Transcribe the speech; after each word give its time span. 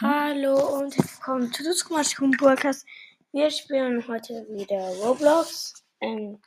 Hallo 0.00 0.80
und 0.80 0.98
willkommen 0.98 1.52
zu 1.52 1.62
Dutzkumatikum 1.62 2.32
Podcast. 2.32 2.84
Wir 3.30 3.50
spielen 3.52 4.04
heute 4.08 4.44
wieder 4.48 4.80
Roblox. 4.96 5.84
Ähm, 6.00 6.42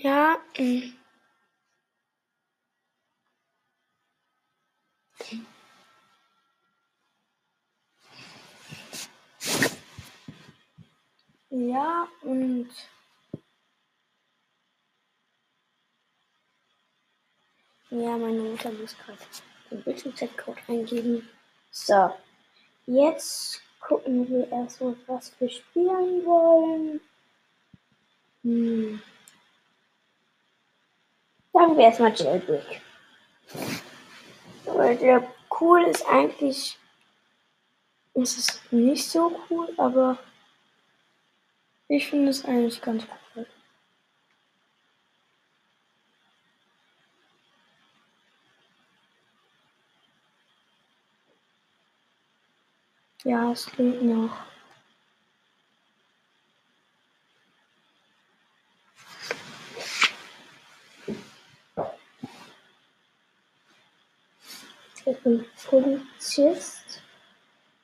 ja, 0.00 0.38
ähm, 0.56 0.92
ja 11.50 12.08
und 12.22 12.68
ja, 17.90 18.16
meine 18.16 18.40
Mutter 18.40 18.70
muss 18.72 18.96
gerade 18.98 19.18
den 19.70 19.82
Bildschirmchat-Code 19.82 20.60
eingeben. 20.68 21.28
So, 21.70 22.10
jetzt 22.86 23.60
gucken 23.80 24.28
wir 24.28 24.50
erstmal, 24.50 24.96
was 25.06 25.32
wir 25.38 25.48
spielen 25.48 26.24
wollen. 26.24 27.00
Hm. 28.42 29.02
Sagen 31.52 31.76
wir 31.76 31.84
erstmal 31.84 32.14
Jailbreak. 32.14 32.82
Weil 34.64 34.96
der 34.98 35.26
cool 35.60 35.82
ist 35.84 36.06
eigentlich. 36.06 36.78
Ist 38.14 38.38
es 38.38 38.60
nicht 38.70 39.10
so 39.10 39.38
cool, 39.50 39.68
aber 39.76 40.18
ich 41.88 42.08
finde 42.08 42.30
es 42.30 42.44
eigentlich 42.44 42.80
ganz 42.80 43.04
cool. 43.34 43.46
Ja, 53.26 53.50
es 53.50 53.66
geht 53.72 54.02
noch. 54.02 54.30
Ich 65.04 65.18
bin 65.22 65.44
Polizist. 65.64 67.02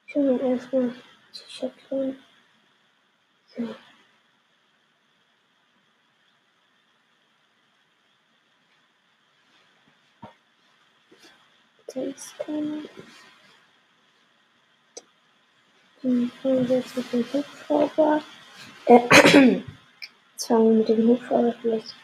Ich 0.07 0.15
will 0.15 0.35
mir 0.35 0.41
erstmal 0.43 0.95
T-Shirt 1.33 1.73
holen. 1.91 2.23
So. 3.49 3.75
Da 11.89 12.01
ist. 12.01 12.35
Dann 16.03 16.31
wir 16.69 16.77
jetzt 16.79 16.97
mit 16.97 17.13
dem 17.13 17.25
Hubschrauber. 17.33 18.21
Äh, 18.87 19.01
jetzt 20.33 20.47
fahren 20.47 20.65
wir 20.65 20.79
mit 20.79 20.89
dem 20.89 21.09
Hubschrauber 21.09 21.55
vielleicht. 21.63 21.95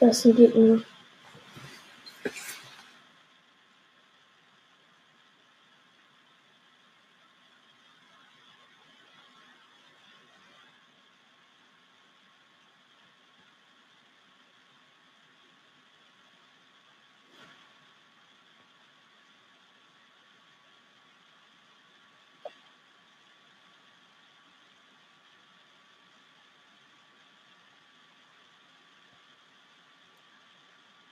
Das 0.00 0.22
sind 0.22 0.38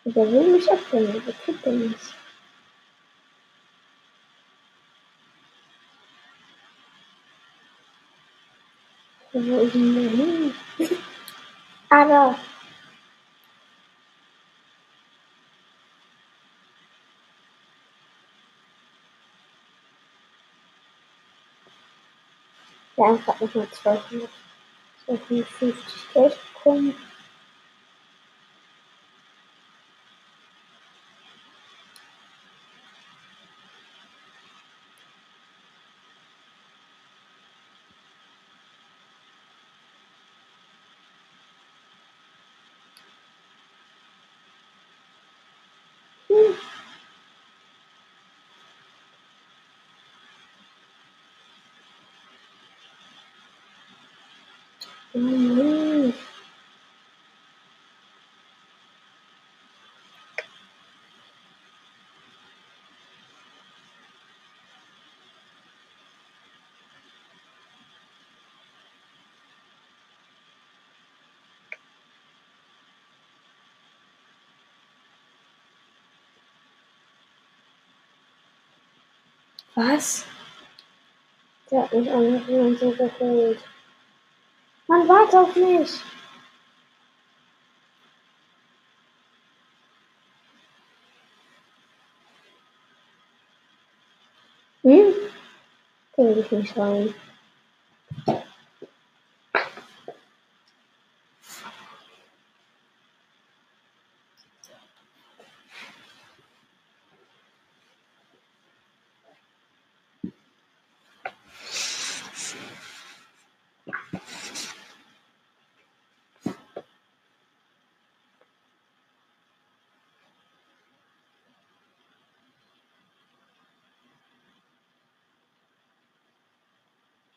Gegner. 0.06 0.15
Der 0.15 0.33
will 0.33 0.53
mich 0.53 0.71
abbringen, 0.71 1.22
der 1.27 1.34
kriegt 1.34 1.67
er 1.67 1.72
nicht. 1.72 2.15
Wo 9.33 9.61
ist 9.61 9.75
denn 9.75 9.94
der 9.94 10.11
hin? 10.11 10.55
Aber. 11.91 12.39
Der 22.97 23.05
einfach 23.06 23.34
hat 23.34 23.41
nochmal 23.43 23.71
200, 23.71 24.31
250 25.06 25.75
Geld 26.15 26.38
bekommen. 26.55 26.97
Mhm. 46.28 46.56
Was? 79.75 80.26
Der 81.71 81.82
hat 81.82 81.93
mich 81.93 82.10
angerufen 82.10 82.60
und 82.66 82.78
so 82.78 82.91
geholt. 82.91 83.59
Man 84.97 85.09
warte 85.09 85.39
auf 85.39 85.55
mich. 85.55 86.01
Hm? 94.83 95.12
Krieg 96.15 96.37
ich 96.39 96.51
nicht 96.51 96.77
rein. 96.79 97.15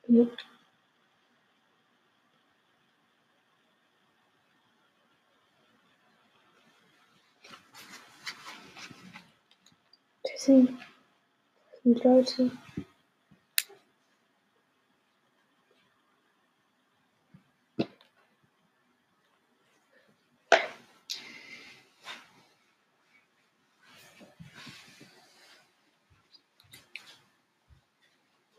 Gut. 0.09 0.44
Das 10.23 10.45
sind, 10.45 10.79
das 11.83 12.03
Leute. 12.03 12.51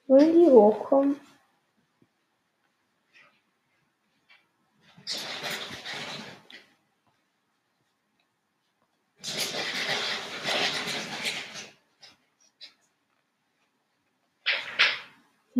Wollen 0.07 0.33
die 0.33 0.49
hochkommen? 0.49 1.30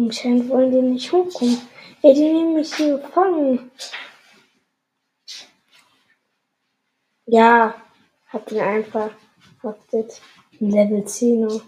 Anscheinend 0.01 0.49
wollen 0.49 0.71
die 0.71 0.81
nicht 0.81 1.13
hochkommen. 1.13 1.61
Ey, 2.01 2.15
die 2.15 2.33
nehmen 2.33 2.55
mich 2.55 2.75
hier 2.75 2.97
gefangen. 2.97 3.71
Ja, 7.27 7.75
hab 8.29 8.51
ihn 8.51 8.61
einfach 8.61 9.11
verhaftet. 9.61 10.23
Level 10.59 11.05
10. 11.05 11.61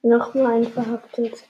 Nochmal 0.00 0.54
einen 0.54 0.72
verhaftet. 0.72 1.46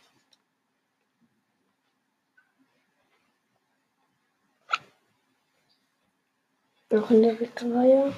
Noch 6.90 7.10
in 7.12 7.22
Level 7.22 7.48
3. 7.54 8.12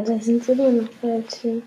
Aber 0.00 0.14
da 0.14 0.18
sind 0.18 0.48
immer 0.48 0.70
noch 0.70 0.88
welche. 1.02 1.62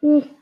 Hm. 0.00 0.39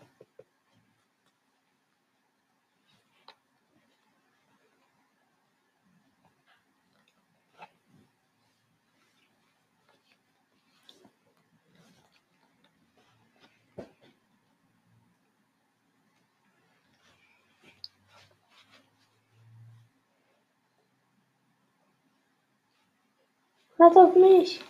Warte 23.78 24.00
auf 24.00 24.14
mich. 24.16 24.60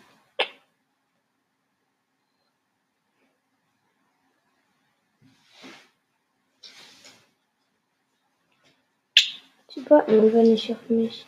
Die 9.75 9.91
warten 9.91 10.19
aber 10.19 10.43
nicht 10.43 10.71
auf 10.71 10.91
mich. 10.91 11.27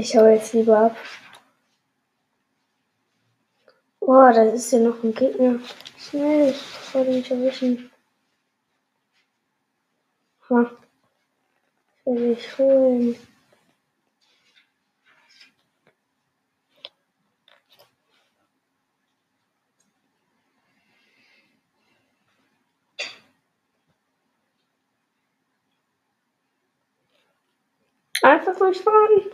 Ich 0.00 0.16
hau 0.16 0.26
jetzt 0.26 0.54
lieber 0.54 0.78
ab. 0.78 0.96
Boah, 4.10 4.32
da 4.32 4.42
ist 4.42 4.72
ja 4.72 4.80
noch 4.80 5.04
ein 5.04 5.14
Gegner. 5.14 5.60
Schnell, 5.96 6.48
bevor 6.48 7.04
die 7.04 7.12
mich 7.12 7.30
erwischen. 7.30 7.92
Ha. 10.48 10.68
Ich 11.94 12.06
will 12.06 12.34
dich 12.34 12.58
holen. 12.58 13.16
Einfach 28.22 28.58
durchfahren. 28.58 29.30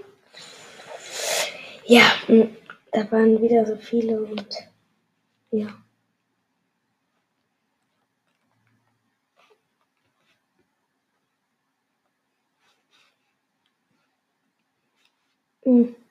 Ja, 1.86 2.02
mm, 2.28 2.65
da 2.92 3.10
waren 3.12 3.40
wieder 3.40 3.64
so 3.66 3.76
viele 3.76 4.20
und 4.22 4.48
ja. 5.50 5.68
Mm. 15.66 16.05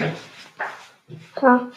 Ha. 0.00 1.70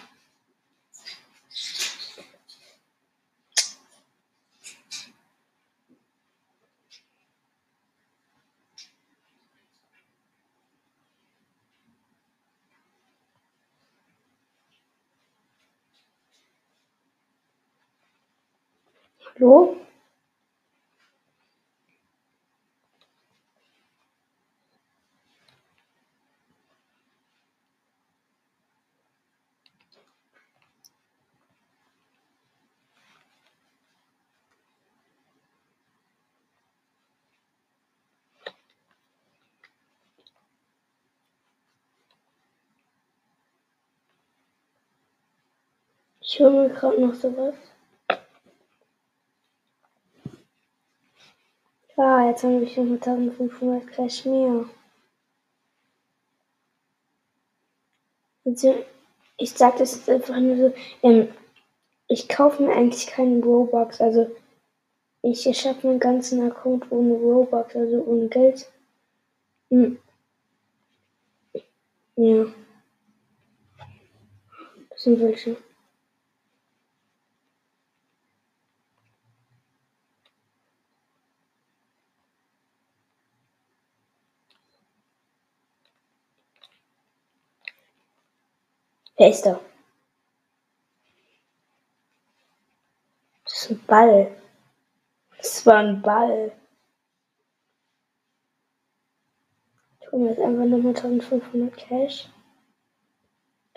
Hallo? 19.40 19.83
Ich 46.34 46.40
höre 46.40 46.50
mir 46.50 46.70
gerade 46.70 47.00
noch 47.00 47.14
sowas. 47.14 47.54
Ja, 51.96 52.28
jetzt 52.28 52.44
habe 52.44 52.64
ich 52.64 52.76
noch 52.76 52.86
1500 52.86 53.88
Cash 53.92 54.26
mehr. 54.26 54.66
Also, 58.46 58.84
ich 59.38 59.52
sage 59.52 59.78
das 59.78 59.94
jetzt 59.94 60.10
einfach 60.10 60.40
nur 60.40 60.58
so, 60.58 60.74
ähm, 61.04 61.32
ich 62.08 62.28
kaufe 62.28 62.64
mir 62.64 62.74
eigentlich 62.74 63.06
keine 63.06 63.40
Robux, 63.44 64.02
also 64.02 64.36
ich 65.22 65.46
erschaffe 65.46 65.86
meinen 65.86 66.00
ganzen 66.00 66.50
Account 66.50 66.92
ohne 66.92 67.14
Robux, 67.14 67.76
also 67.76 68.04
ohne 68.06 68.28
Geld. 68.30 68.72
Hm. 69.70 70.00
Ja. 72.16 72.48
Das 74.90 75.04
sind 75.04 75.20
welche. 75.20 75.58
Wer 89.24 89.30
ist 89.30 89.46
da? 89.46 89.58
Das 93.46 93.54
ist 93.54 93.72
ein 93.72 93.86
Ball. 93.88 94.36
Das 95.38 95.66
war 95.66 95.78
ein 95.78 96.02
Ball. 96.02 96.52
Ich 100.02 100.12
hole 100.12 100.24
mir 100.24 100.30
jetzt 100.32 100.42
einfach 100.42 100.66
nochmal 100.66 100.94
1500 100.94 101.78
Cash. 101.78 102.28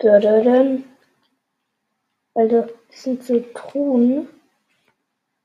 Dödödön. 0.03 0.83
Also, 2.33 2.67
das 2.89 3.03
sind 3.03 3.23
so 3.23 3.39
Truhen. 3.39 4.27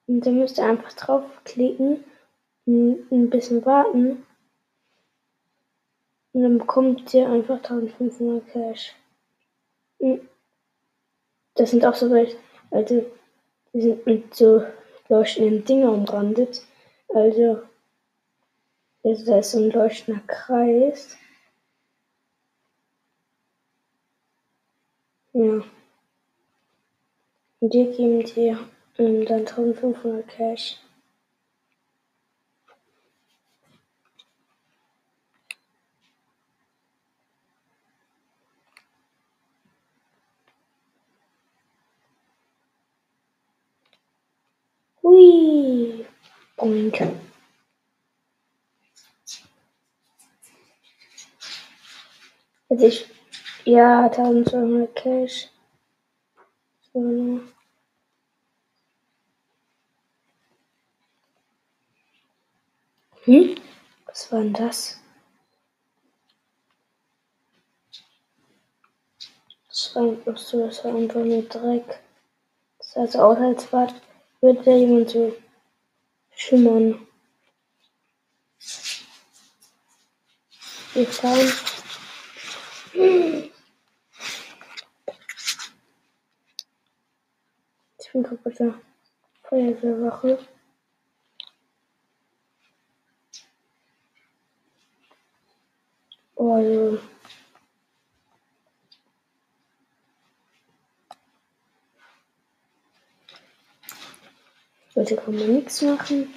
Und 0.08 0.26
da 0.26 0.32
müsst 0.32 0.58
ihr 0.58 0.64
einfach 0.64 0.94
draufklicken, 0.94 2.02
ein 2.66 3.30
bisschen 3.30 3.64
warten. 3.64 4.26
Und 6.32 6.42
dann 6.42 6.58
bekommt 6.58 7.14
ihr 7.14 7.30
einfach 7.30 7.58
1500 7.58 8.48
Cash. 8.48 8.96
Hm. 10.02 10.20
Das 11.54 11.70
sind 11.70 11.84
auch 11.84 11.94
so 11.94 12.10
welche, 12.10 12.36
also, 12.70 13.06
die 13.72 13.82
sind 13.82 14.04
mit 14.06 14.34
so 14.34 14.64
leuchtenden 15.08 15.64
Dingen 15.64 15.88
umrandet. 15.88 16.62
Also, 17.08 17.62
also 19.04 19.24
da 19.26 19.38
ist 19.38 19.52
so 19.52 19.58
ein 19.58 19.70
leuchtender 19.70 20.20
Kreis. 20.26 21.16
Ja. 25.34 25.62
Und 27.60 27.74
die 27.74 27.86
geben 27.86 28.24
dir 28.24 28.58
ähm, 28.98 29.24
dann 29.24 29.46
1500 29.46 30.26
Cash. 30.28 30.78
Hui. 45.02 46.06
Boink. 46.56 47.02
Also 52.68 52.86
ich, 52.86 53.06
ja, 53.64 54.08
1200 54.08 54.94
Cash. 54.96 55.48
So. 56.92 57.40
Hm? 63.24 63.56
Was 64.06 64.32
war 64.32 64.40
denn 64.40 64.52
das? 64.52 64.98
Das 69.68 69.94
war, 69.94 70.16
das 70.24 70.84
war 70.84 70.94
einfach 70.94 71.24
nur 71.24 71.42
Dreck. 71.42 72.00
Das 72.78 72.92
sah 72.92 73.06
so 73.06 73.20
aus, 73.20 73.38
als 73.38 73.72
würde 74.42 74.62
da 74.64 74.76
jemand 74.76 75.10
so 75.10 75.34
schimmern. 76.34 77.06
Wir 80.94 81.06
fahren 81.06 81.52
ich 87.98 88.12
bin 88.12 88.22
der 88.58 88.74
Feuerwehrwache. 89.44 90.38
Oh, 96.34 96.58
ja. 96.58 97.11
Heute 105.02 105.16
kann 105.16 105.34
man 105.34 105.52
nichts 105.54 105.82
machen. 105.82 106.32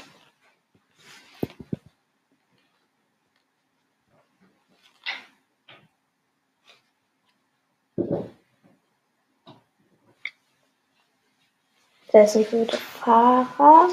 Das 12.11 12.33
sind 12.33 12.47
für 12.47 12.65
die 12.65 12.75
Fahrer. 12.75 13.89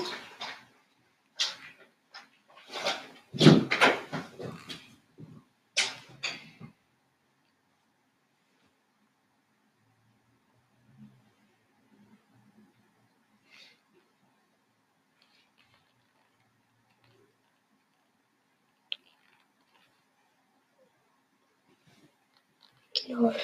Lol. 23.13 23.35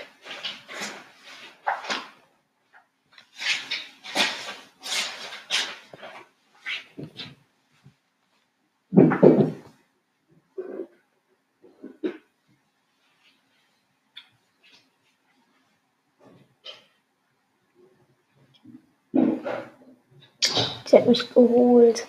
Sie 20.87 20.97
hat 20.97 21.07
mich 21.07 21.29
geholt. 21.35 22.07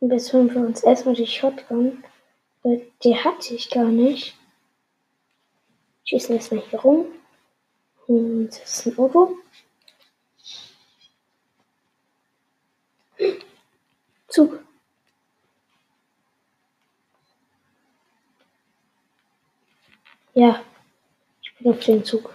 Jetzt 0.00 0.32
holen 0.32 0.54
wir 0.54 0.62
uns 0.62 0.82
erstmal 0.82 1.14
die 1.14 1.26
Shotgun. 1.26 2.02
Weil 2.62 2.86
die 3.04 3.16
hatte 3.16 3.54
ich 3.54 3.70
gar 3.70 3.84
nicht. 3.84 4.39
Schießen 6.10 6.34
erstmal 6.34 6.60
hier 6.62 6.80
rum. 6.80 7.06
Und 8.08 8.48
das 8.48 8.78
ist 8.78 8.86
ein 8.86 8.98
Auto. 8.98 9.36
Zug. 14.26 14.58
Ja, 20.34 20.64
ich 21.42 21.54
bin 21.54 21.70
auf 21.72 21.78
den 21.78 22.04
Zug. 22.04 22.34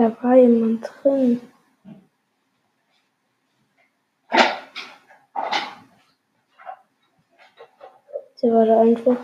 Da 0.00 0.10
war 0.22 0.34
jemand 0.34 0.90
drin. 1.02 1.42
Der 8.42 8.50
war 8.50 8.64
da 8.64 8.80
einfach. 8.80 9.16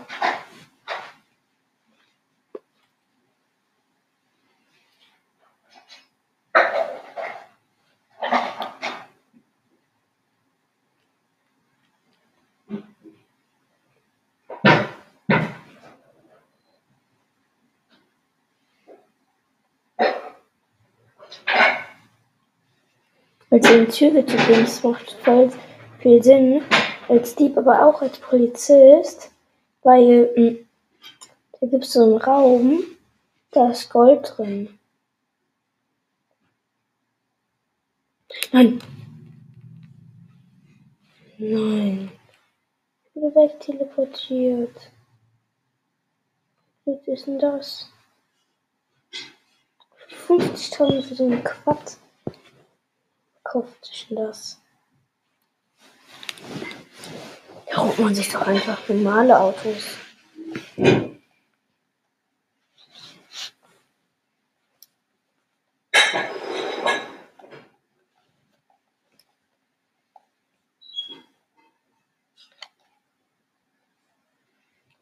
Zu 23.63 23.87
gehen, 23.87 24.63
das 24.65 24.83
macht 24.83 25.13
voll 25.23 25.51
viel 26.01 26.23
Sinn. 26.23 26.63
Als 27.09 27.35
Dieb, 27.37 27.57
aber 27.57 27.87
auch 27.87 28.03
als 28.03 28.19
Polizist, 28.19 29.31
weil 29.83 30.31
ähm, 30.37 30.67
da 31.61 31.67
gibt 31.69 31.85
es 31.85 31.93
so 31.93 32.03
einen 32.03 32.17
Raum, 32.17 32.83
da 33.53 33.71
ist 33.71 33.89
Gold 33.91 34.35
drin. 34.37 34.79
Nein. 38.53 38.81
Nein. 41.39 42.11
Ich 43.05 43.23
wurde 43.23 43.35
wegteleportiert. 43.37 44.91
Was 46.85 47.07
ist 47.07 47.27
denn 47.27 47.39
das? 47.39 47.89
50.000 50.27 51.03
für 51.03 51.15
so 51.15 51.25
einen 51.27 51.45
Quatsch 51.45 51.97
Kopfschloss. 53.57 54.61
Da 57.71 57.81
ruft 57.81 57.99
man 57.99 58.15
sich 58.15 58.31
doch 58.31 58.43
einfach 58.43 58.87
normale 58.89 59.41
Autos. 59.41 59.97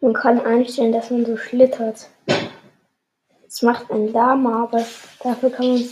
Man 0.01 0.13
kann 0.13 0.39
einstellen, 0.41 0.93
dass 0.93 1.11
man 1.11 1.27
so 1.27 1.37
schlittert. 1.37 2.09
Das 3.43 3.63
macht 3.63 3.91
ein 3.91 4.13
Lama, 4.13 4.65
aber 4.65 4.87
dafür 5.25 5.51
kann 5.51 5.73
man, 5.73 5.89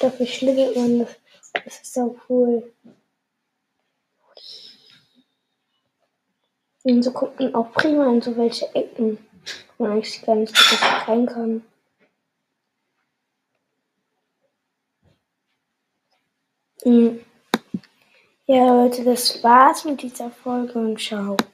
dafür 0.00 0.26
schlittert 0.26 0.74
man 0.74 0.98
das 1.00 1.14
so 1.98 2.16
cool. 2.28 2.62
Und 6.84 7.02
so 7.02 7.10
kommt 7.10 7.40
man 7.40 7.52
auch 7.56 7.72
prima 7.72 8.06
in 8.08 8.22
so 8.22 8.36
welche 8.36 8.72
Ecken, 8.72 9.18
man 9.78 9.90
eigentlich 9.90 10.22
gar 10.22 10.36
nicht 10.36 10.54
wirklich 10.54 11.08
rein 11.08 11.26
kann. 11.26 11.64
Mhm. 16.84 17.24
Ja, 18.46 18.84
Leute, 18.84 19.02
das 19.02 19.42
war's 19.42 19.84
mit 19.84 20.00
dieser 20.00 20.30
Folge 20.30 20.78
und 20.78 21.00
ciao. 21.00 21.36